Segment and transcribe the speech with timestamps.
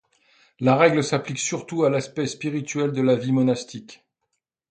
[0.61, 4.03] La règle s'applique surtout à l'aspect spirituel de la vie monastique.